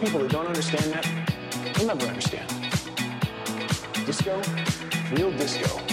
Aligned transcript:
People 0.00 0.20
that 0.20 0.30
don't 0.30 0.46
understand 0.46 0.92
that 0.92 1.78
will 1.78 1.86
never 1.86 2.06
understand. 2.06 2.48
Disco, 4.06 4.40
real 5.12 5.32
disco, 5.32 5.87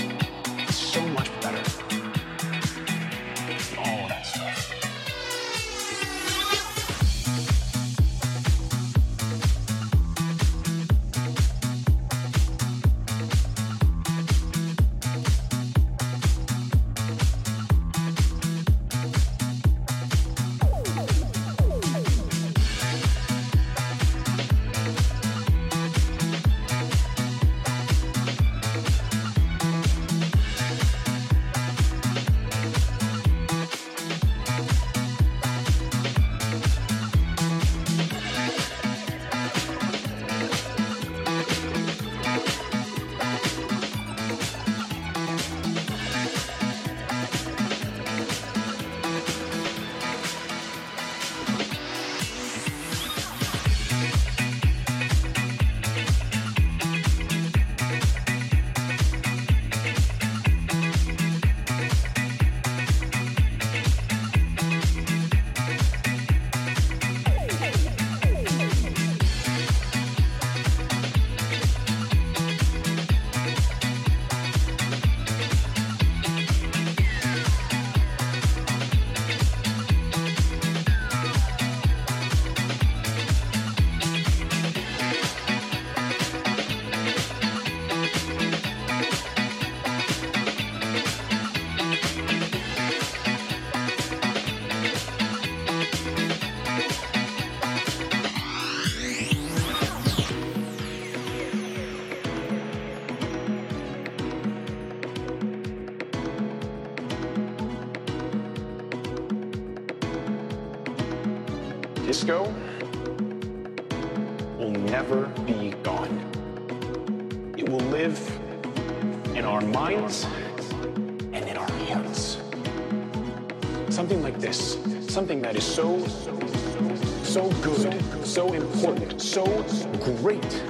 great, 130.05 130.63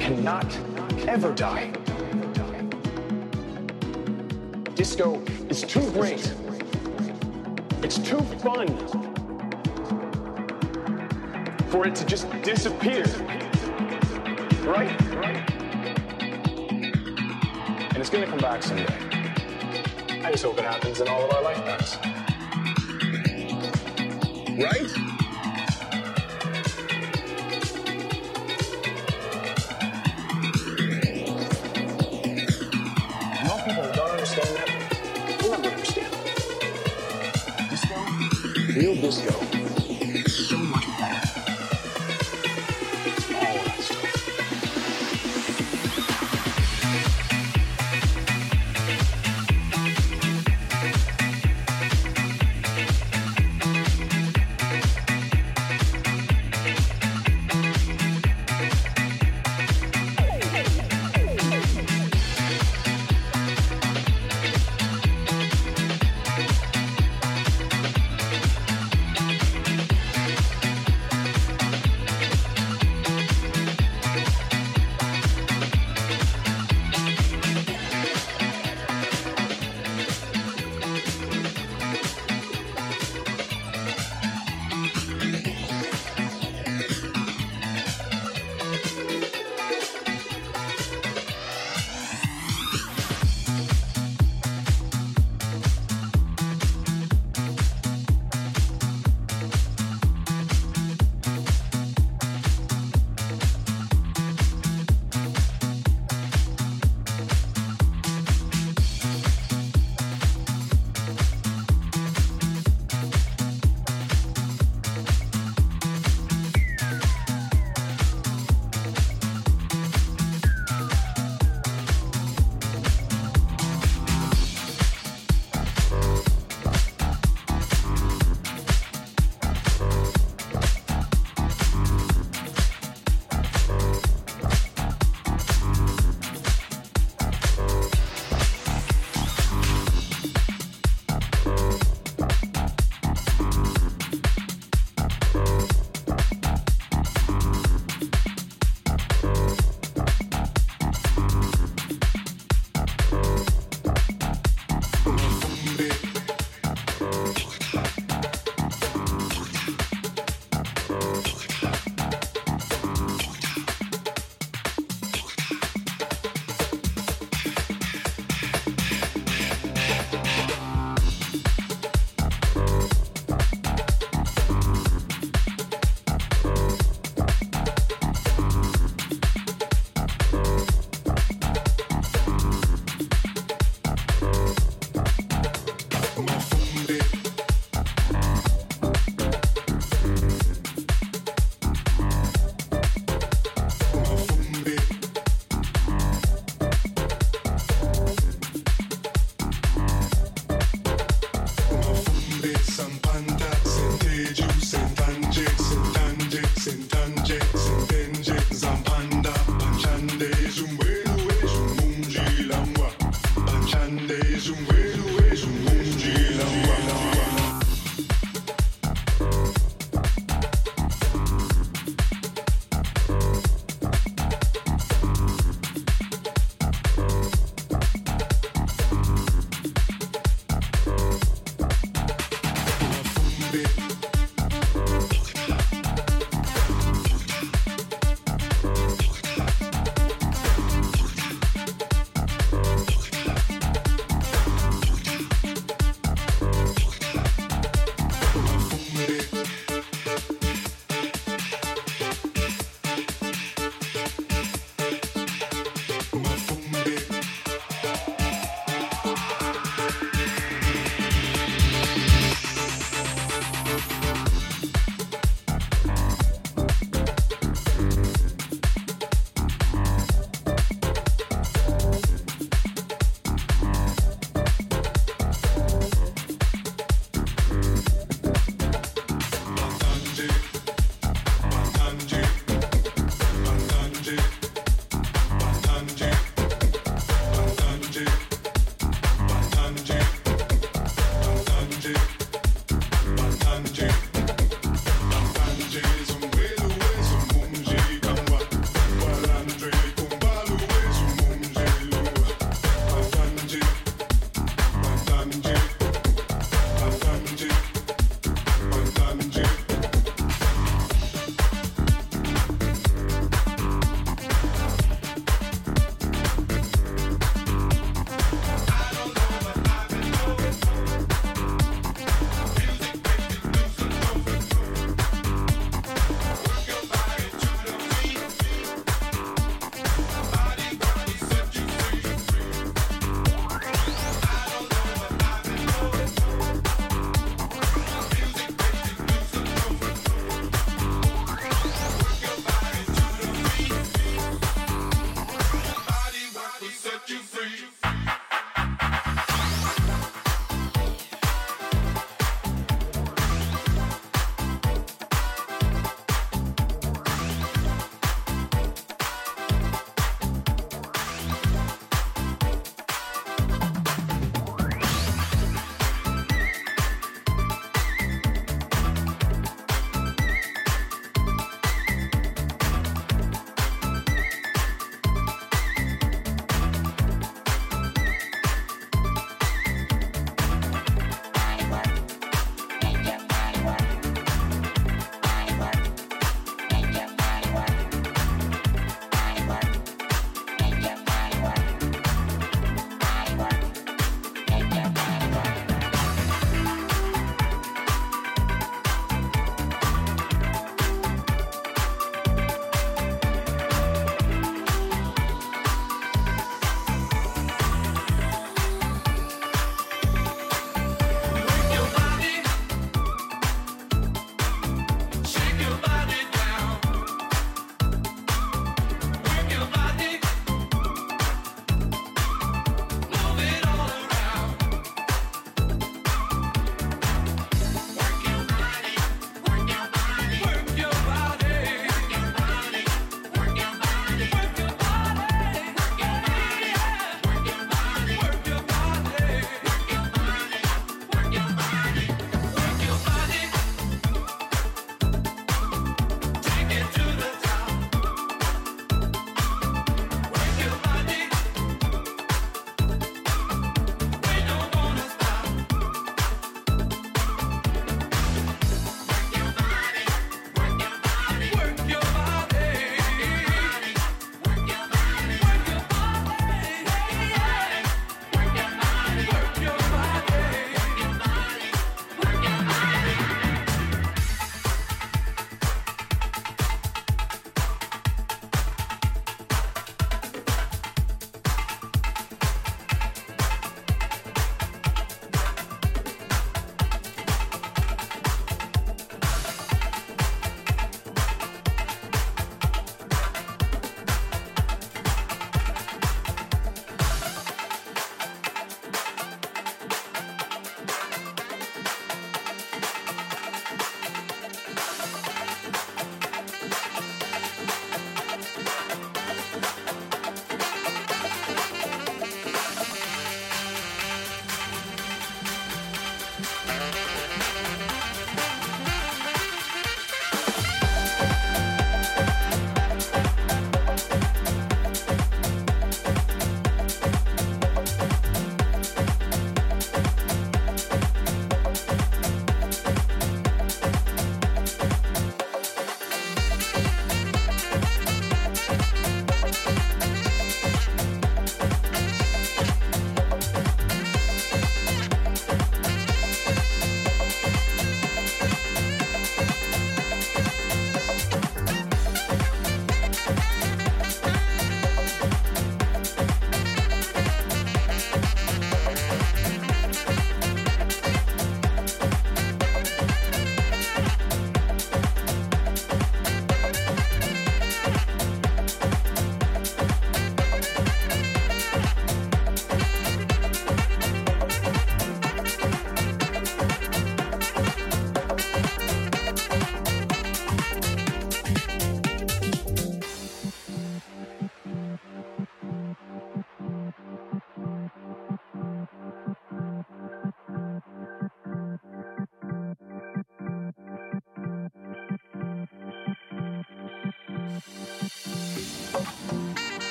cannot 0.00 0.58
ever 1.06 1.32
die. 1.32 1.70
Disco 4.74 5.22
is 5.48 5.62
too 5.62 5.88
great. 5.92 6.34
It's 7.82 7.98
too 7.98 8.20
fun 8.42 8.66
for 11.68 11.86
it 11.86 11.94
to 11.94 12.04
just 12.04 12.28
disappear. 12.42 13.04
Right? 14.64 14.90
And 17.90 17.98
it's 17.98 18.10
gonna 18.10 18.26
come 18.26 18.38
back 18.38 18.64
someday. 18.64 18.86
I 20.24 20.32
just 20.32 20.44
hope 20.44 20.58
it 20.58 20.64
happens 20.64 21.00
in 21.00 21.06
all 21.06 21.24
of 21.24 21.32
our 21.32 21.42
lifetimes. 21.42 21.96
Right? 24.58 25.07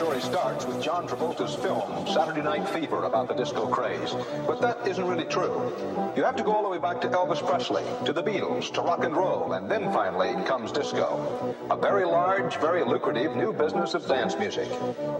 Story 0.00 0.20
starts 0.22 0.64
with 0.64 0.80
John 0.82 1.06
Travolta's 1.06 1.54
film, 1.56 2.06
Saturday 2.06 2.40
Night 2.40 2.66
Fever, 2.70 3.04
about 3.04 3.28
the 3.28 3.34
disco 3.34 3.66
craze. 3.66 4.14
But 4.46 4.58
that 4.62 4.88
isn't 4.88 5.06
really 5.06 5.26
true. 5.26 5.74
You 6.16 6.24
have 6.24 6.36
to 6.36 6.42
go 6.42 6.52
all 6.52 6.62
the 6.62 6.70
way 6.70 6.78
back 6.78 7.02
to 7.02 7.08
Elvis 7.08 7.46
Presley, 7.46 7.84
to 8.06 8.12
the 8.14 8.22
Beatles, 8.22 8.72
to 8.72 8.80
rock 8.80 9.04
and 9.04 9.14
roll, 9.14 9.52
and 9.52 9.70
then 9.70 9.92
finally 9.92 10.42
comes 10.46 10.72
disco. 10.72 11.54
A 11.70 11.76
very 11.76 12.06
large, 12.06 12.56
very 12.56 12.82
lucrative 12.82 13.36
new 13.36 13.52
business 13.52 13.92
of 13.92 14.08
dance 14.08 14.38
music. 14.38 14.70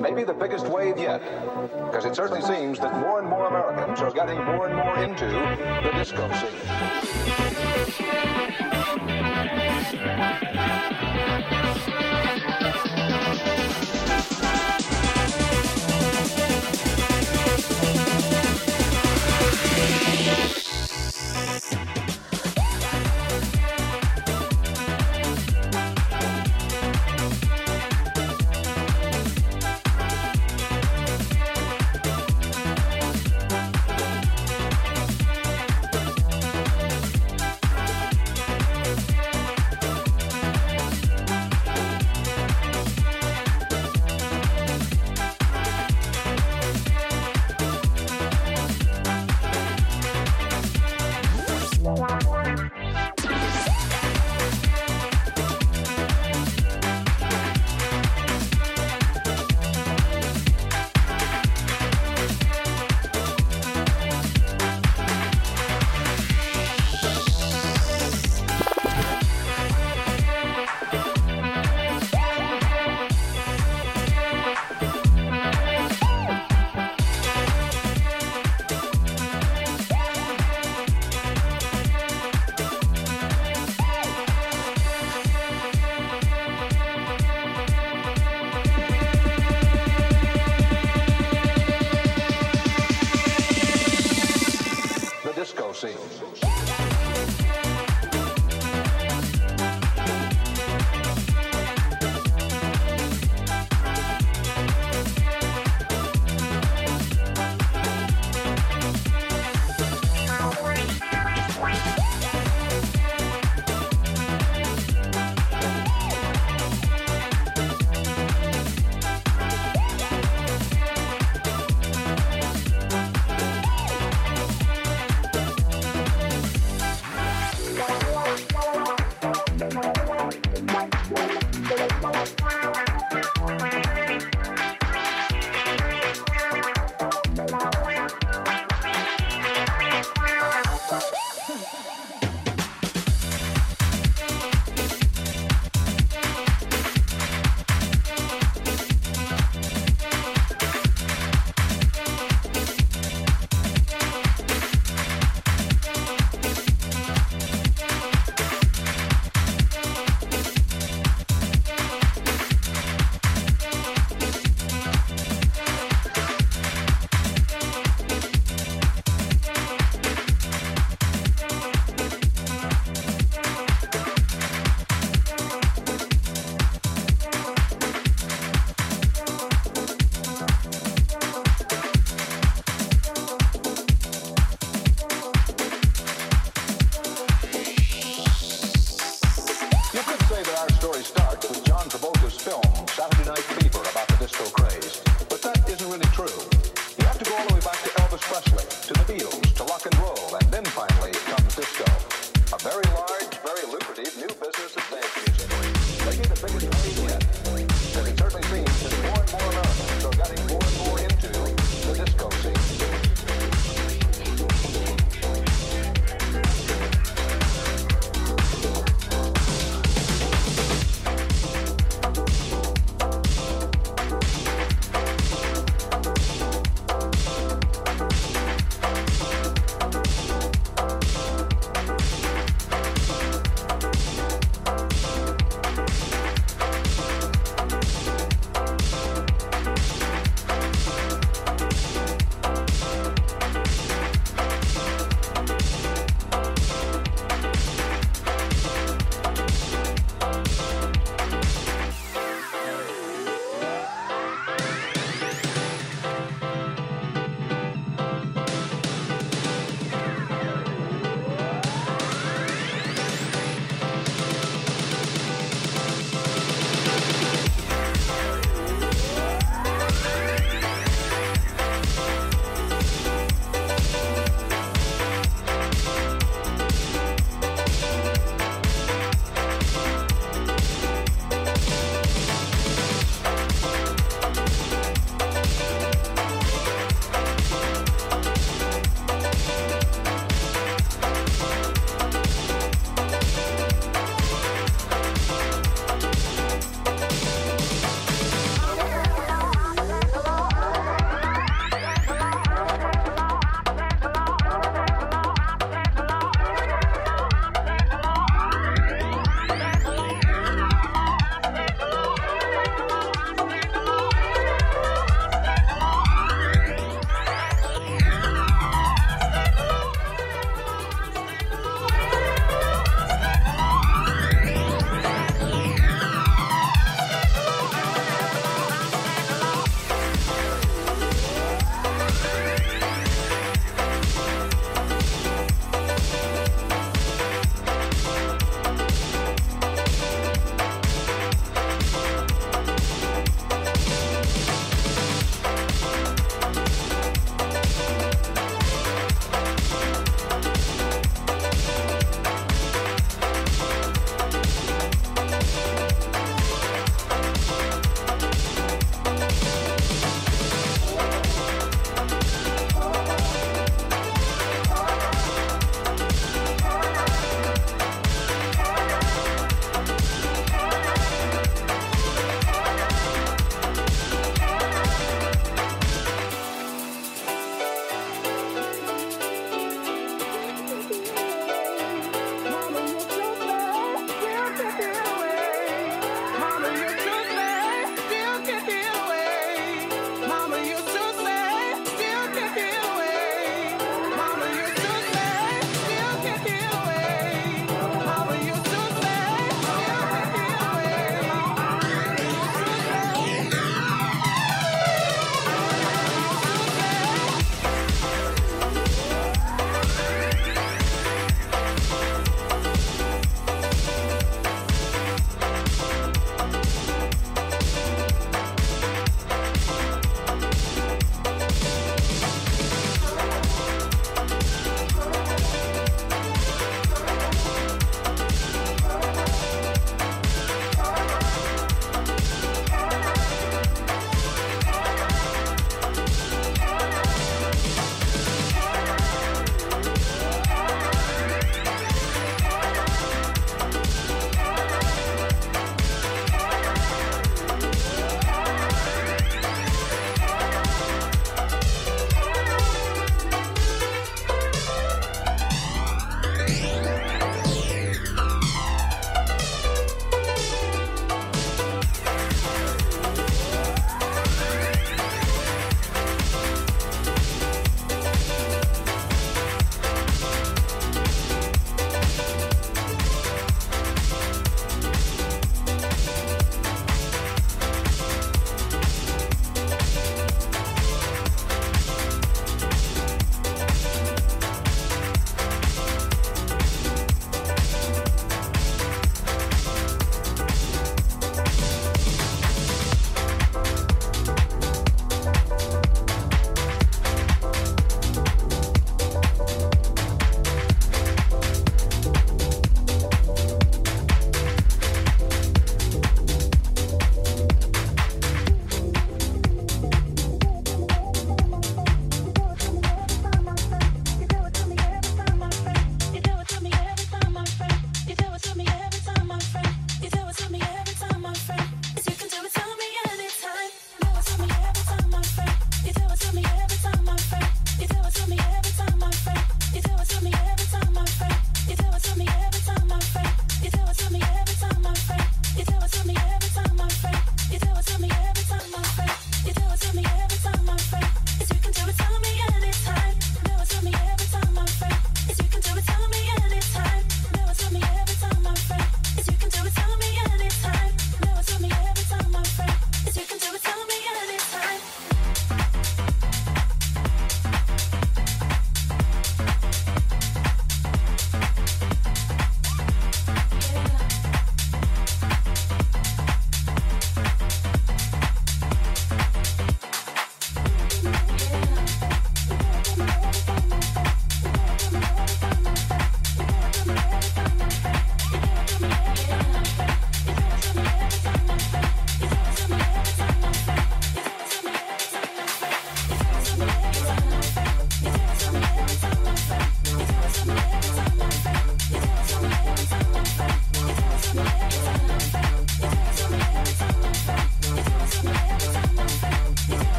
Maybe 0.00 0.24
the 0.24 0.32
biggest 0.32 0.66
wave 0.66 0.96
yet. 0.96 1.20
Because 1.84 2.06
it 2.06 2.16
certainly 2.16 2.40
seems 2.40 2.78
that 2.78 2.98
more 3.00 3.18
and 3.20 3.28
more 3.28 3.48
Americans 3.48 4.00
are 4.00 4.10
getting 4.10 4.42
more 4.42 4.66
and 4.66 4.76
more 4.76 4.96
into 5.04 5.26
the 5.26 5.90
disco 5.92 6.26
scene. 6.40 7.49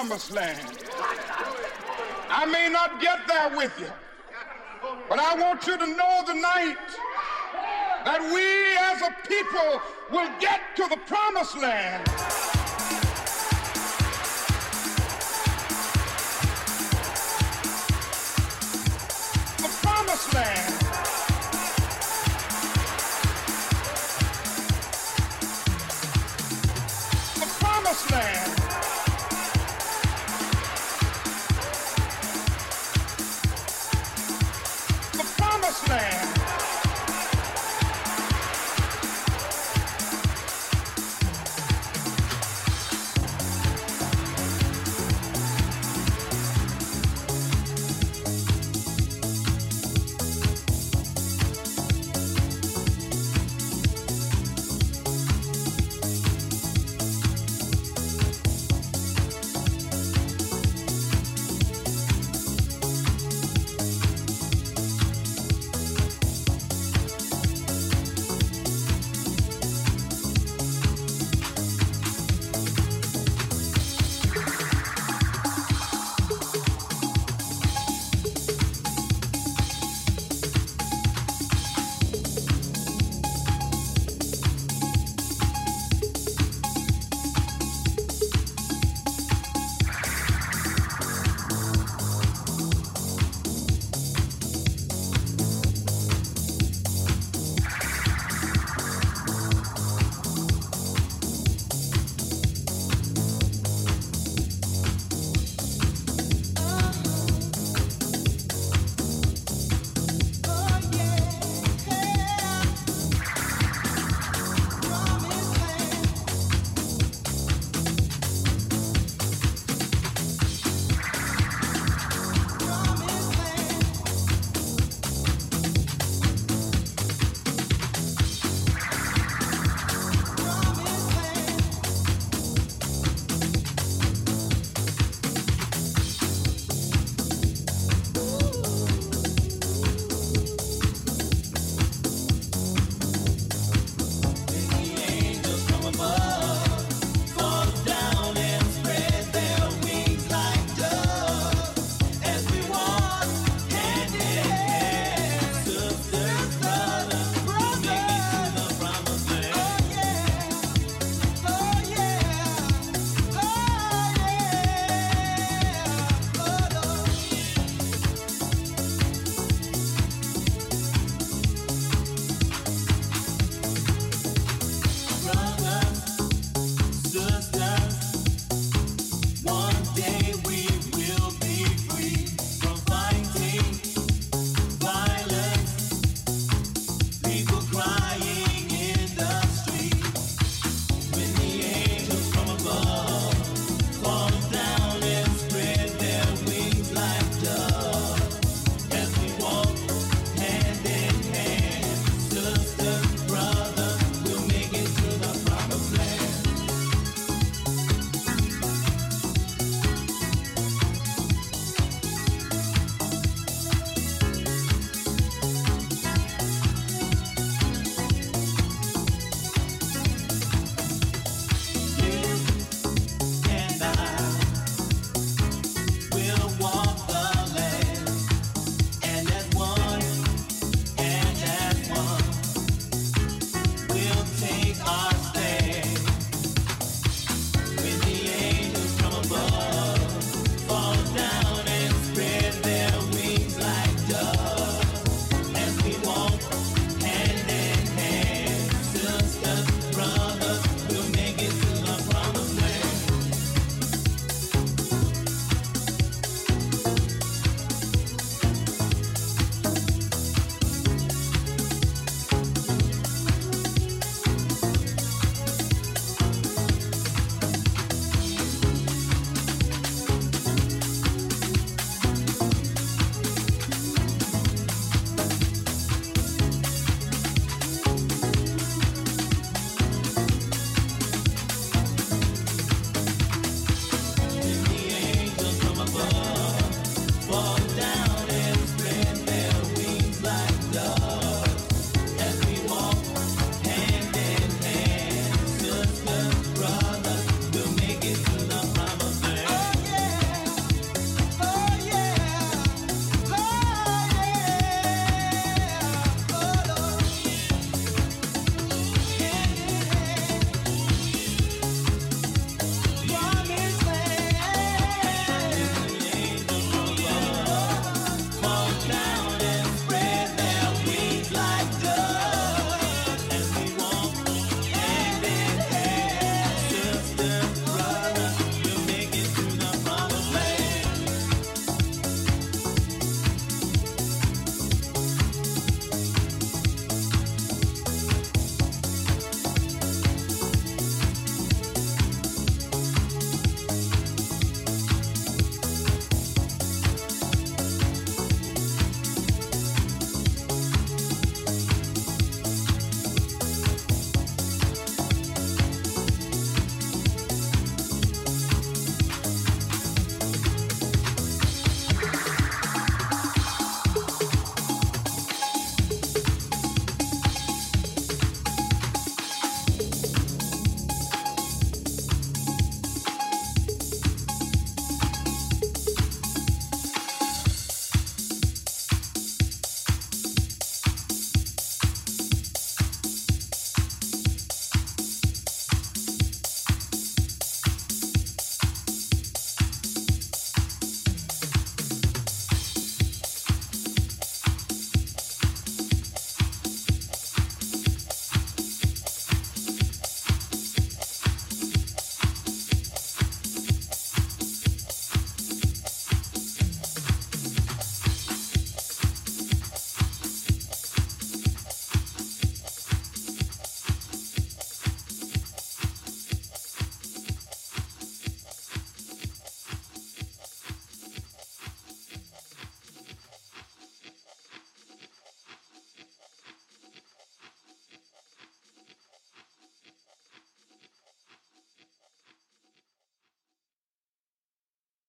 Promised 0.00 0.32
land. 0.32 0.66
I 2.30 2.46
may 2.46 2.70
not 2.72 3.02
get 3.02 3.18
there 3.28 3.54
with 3.54 3.78
you, 3.78 3.92
but 5.10 5.18
I 5.18 5.34
want 5.38 5.66
you 5.66 5.76
to 5.76 5.86
know 5.86 6.22
tonight 6.26 6.76
that 8.06 8.20
we 8.32 8.46
as 8.88 9.02
a 9.02 9.28
people 9.28 9.82
will 10.10 10.30
get 10.40 10.60
to 10.76 10.86
the 10.88 10.96
promised 11.06 11.58
land. 11.58 12.29